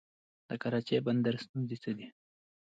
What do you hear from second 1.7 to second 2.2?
څه دي؟